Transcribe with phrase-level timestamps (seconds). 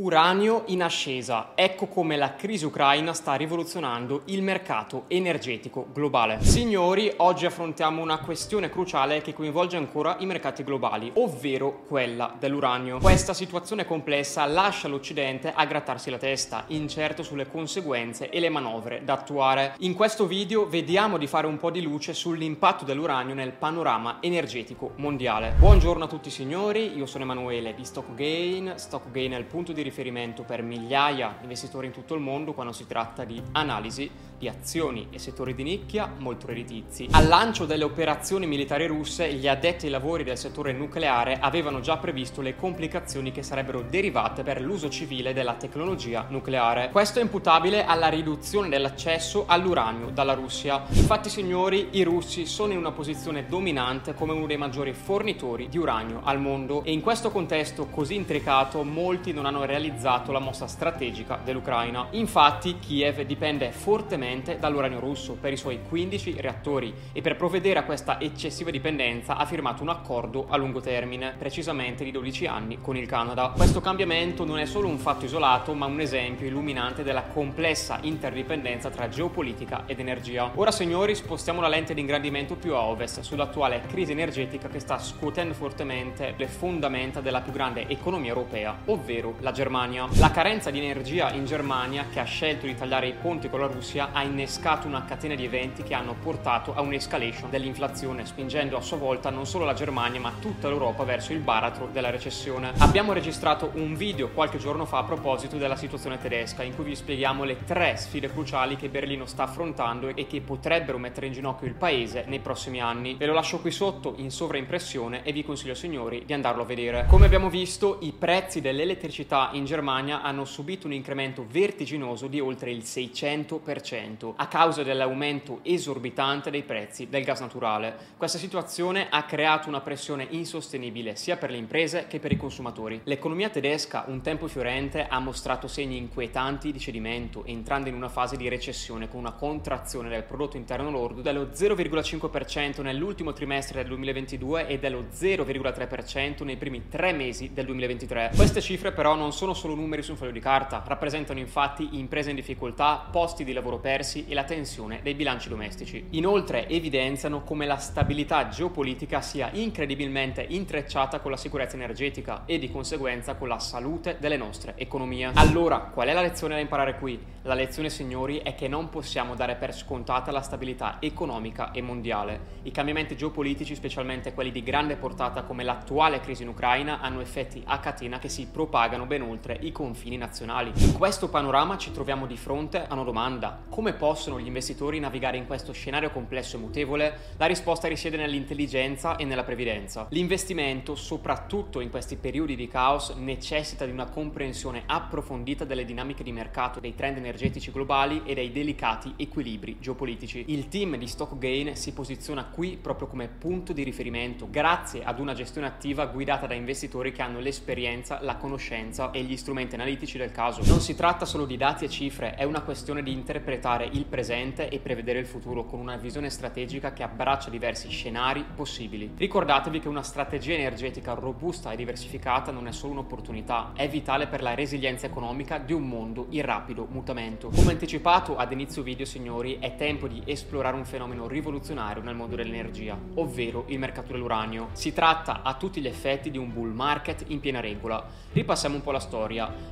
[0.00, 6.38] Uranio in ascesa, ecco come la crisi ucraina sta rivoluzionando il mercato energetico globale.
[6.40, 12.98] Signori, oggi affrontiamo una questione cruciale che coinvolge ancora i mercati globali, ovvero quella dell'uranio.
[12.98, 19.02] Questa situazione complessa lascia l'Occidente a grattarsi la testa, incerto sulle conseguenze e le manovre
[19.04, 19.74] da attuare.
[19.78, 24.92] In questo video vediamo di fare un po' di luce sull'impatto dell'uranio nel panorama energetico
[24.98, 25.56] mondiale.
[25.58, 28.74] Buongiorno a tutti signori, io sono Emanuele di StockGain.
[28.76, 32.72] StockGain è il punto di riferimento per migliaia di investitori in tutto il mondo quando
[32.72, 37.08] si tratta di analisi di azioni e settori di nicchia molto redditizi.
[37.10, 41.96] Al lancio delle operazioni militari russe, gli addetti ai lavori del settore nucleare avevano già
[41.96, 46.90] previsto le complicazioni che sarebbero derivate per l'uso civile della tecnologia nucleare.
[46.90, 50.84] Questo è imputabile alla riduzione dell'accesso all'uranio dalla Russia.
[50.90, 55.78] Infatti, signori, i russi sono in una posizione dominante come uno dei maggiori fornitori di
[55.78, 60.66] uranio al mondo e in questo contesto così intricato molti non hanno realizzato la mossa
[60.66, 62.08] strategica dell'Ucraina.
[62.10, 67.84] Infatti, Kiev dipende fortemente dall'uranio russo per i suoi 15 reattori e per provvedere a
[67.84, 72.96] questa eccessiva dipendenza ha firmato un accordo a lungo termine, precisamente di 12 anni, con
[72.96, 73.52] il Canada.
[73.54, 78.90] Questo cambiamento non è solo un fatto isolato, ma un esempio illuminante della complessa interdipendenza
[78.90, 80.50] tra geopolitica ed energia.
[80.56, 84.98] Ora, signori, spostiamo la lente di ingrandimento più a ovest, sull'attuale crisi energetica che sta
[84.98, 90.06] scuotendo fortemente le fondamenta della più grande economia europea, ovvero la Germania.
[90.18, 93.66] La carenza di energia in Germania, che ha scelto di tagliare i ponti con la
[93.66, 98.80] Russia, ha innescato una catena di eventi che hanno portato a un'escalation dell'inflazione, spingendo a
[98.80, 102.70] sua volta non solo la Germania ma tutta l'Europa verso il baratro della recessione.
[102.78, 106.94] Abbiamo registrato un video qualche giorno fa a proposito della situazione tedesca in cui vi
[106.94, 111.66] spieghiamo le tre sfide cruciali che Berlino sta affrontando e che potrebbero mettere in ginocchio
[111.66, 113.16] il paese nei prossimi anni.
[113.16, 117.06] Ve lo lascio qui sotto in sovraimpressione e vi consiglio signori di andarlo a vedere.
[117.08, 122.70] Come abbiamo visto i prezzi dell'elettricità in Germania hanno subito un incremento vertiginoso di oltre
[122.70, 127.96] il 600% a causa dell'aumento esorbitante dei prezzi del gas naturale.
[128.16, 133.00] Questa situazione ha creato una pressione insostenibile sia per le imprese che per i consumatori.
[133.04, 138.36] L'economia tedesca, un tempo fiorente, ha mostrato segni inquietanti di cedimento, entrando in una fase
[138.36, 144.66] di recessione con una contrazione del prodotto interno lordo dello 0,5% nell'ultimo trimestre del 2022
[144.66, 148.32] e dello 0,3% nei primi tre mesi del 2023.
[148.34, 152.30] Queste cifre però non sono solo numeri su un foglio di carta, rappresentano infatti imprese
[152.30, 156.06] in difficoltà, posti di lavoro persi, e la tensione dei bilanci domestici.
[156.10, 162.70] Inoltre evidenziano come la stabilità geopolitica sia incredibilmente intrecciata con la sicurezza energetica e di
[162.70, 165.30] conseguenza con la salute delle nostre economie.
[165.34, 167.18] Allora, qual è la lezione da imparare qui?
[167.42, 172.56] La lezione, signori, è che non possiamo dare per scontata la stabilità economica e mondiale.
[172.62, 177.62] I cambiamenti geopolitici, specialmente quelli di grande portata come l'attuale crisi in Ucraina, hanno effetti
[177.64, 180.72] a catena che si propagano ben oltre i confini nazionali.
[180.76, 185.36] In questo panorama ci troviamo di fronte a una domanda: come possono gli investitori navigare
[185.36, 187.18] in questo scenario complesso e mutevole?
[187.36, 190.06] La risposta risiede nell'intelligenza e nella previdenza.
[190.10, 196.32] L'investimento, soprattutto in questi periodi di caos, necessita di una comprensione approfondita delle dinamiche di
[196.32, 200.44] mercato, dei trend energetici globali e dei delicati equilibri geopolitici.
[200.48, 205.34] Il team di StockGain si posiziona qui proprio come punto di riferimento, grazie ad una
[205.34, 210.32] gestione attiva guidata da investitori che hanno l'esperienza, la conoscenza e gli strumenti analitici del
[210.32, 210.62] caso.
[210.64, 214.68] Non si tratta solo di dati e cifre, è una questione di interpretare il presente
[214.68, 219.12] e prevedere il futuro con una visione strategica che abbraccia diversi scenari possibili.
[219.16, 224.42] Ricordatevi che una strategia energetica robusta e diversificata non è solo un'opportunità, è vitale per
[224.42, 227.50] la resilienza economica di un mondo in rapido mutamento.
[227.54, 232.36] Come anticipato ad inizio video, signori, è tempo di esplorare un fenomeno rivoluzionario nel mondo
[232.36, 234.68] dell'energia, ovvero il mercato dell'uranio.
[234.72, 238.04] Si tratta a tutti gli effetti di un bull market in piena regola.
[238.32, 239.07] Ripassiamo un po' la storia.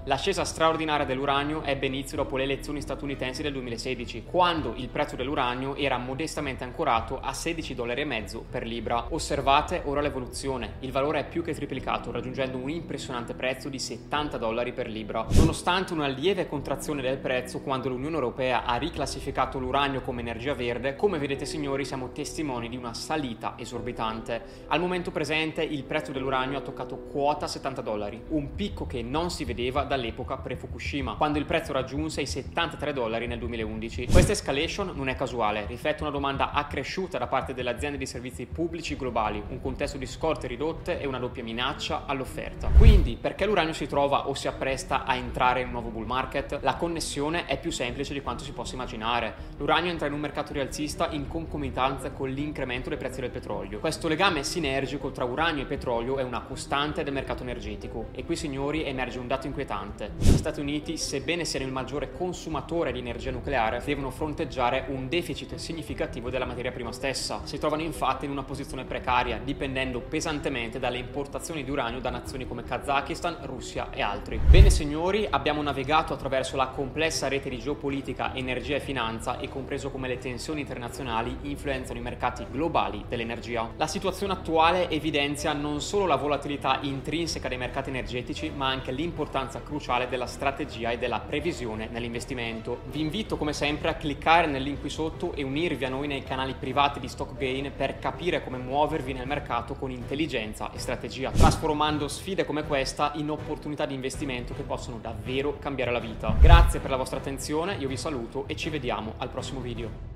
[0.04, 5.16] L'ascesa straordinaria dell'uranio ebbe inizio dopo le elezioni statunitensi del 2016 2016, quando il prezzo
[5.16, 9.06] dell'uranio era modestamente ancorato a 16 dollari e mezzo per libra.
[9.10, 14.38] Osservate ora l'evoluzione, il valore è più che triplicato, raggiungendo un impressionante prezzo di 70
[14.38, 15.26] dollari per libra.
[15.30, 20.97] Nonostante una lieve contrazione del prezzo quando l'Unione Europea ha riclassificato l'uranio come energia verde,
[20.97, 24.65] come vedete signori siamo testimoni di una salita esorbitante.
[24.68, 29.26] Al momento presente il prezzo dell'uranio ha toccato quota 70 dollari, un picco che non
[29.31, 33.55] si vedeva dall'epoca pre-Fukushima, quando il prezzo raggiunse i 73 dollari nel 2011.
[33.57, 34.07] 2011.
[34.07, 38.47] Questa escalation non è casuale, riflette una domanda accresciuta da parte delle aziende di servizi
[38.47, 42.69] pubblici globali, un contesto di scorte ridotte e una doppia minaccia all'offerta.
[42.77, 46.59] Quindi, perché l'uranio si trova o si appresta a entrare in un nuovo bull market?
[46.63, 49.34] La connessione è più semplice di quanto si possa immaginare.
[49.57, 53.78] L'uranio entra in un mercato rialzista in concomitanza con l'incremento dei prezzi del petrolio.
[53.78, 58.37] Questo legame sinergico tra uranio e petrolio è una costante del mercato energetico e qui
[58.37, 60.13] signori emerge emerge un dato inquietante.
[60.18, 65.54] Gli Stati Uniti, sebbene siano il maggiore consumatore di energia nucleare, devono fronteggiare un deficit
[65.57, 67.41] significativo della materia prima stessa.
[67.45, 72.47] Si trovano infatti in una posizione precaria, dipendendo pesantemente dalle importazioni di uranio da nazioni
[72.47, 74.39] come Kazakistan, Russia e altri.
[74.39, 79.91] Bene signori, abbiamo navigato attraverso la complessa rete di geopolitica, energia e finanza e compreso
[79.91, 83.71] come le tensioni internazionali influenzano i mercati globali dell'energia.
[83.77, 89.63] La situazione attuale evidenzia non solo la volatilità intrinseca dei mercati energetici, ma anche l'importanza
[89.63, 92.81] cruciale della strategia e della previsione nell'investimento.
[92.87, 96.25] Vi invito come sempre a cliccare nel link qui sotto e unirvi a noi nei
[96.25, 102.09] canali privati di StockGain per capire come muovervi nel mercato con intelligenza e strategia, trasformando
[102.09, 106.34] sfide come questa in opportunità di investimento che possono davvero cambiare la vita.
[106.41, 110.16] Grazie per la vostra attenzione, io vi saluto e ci vediamo al prossimo video.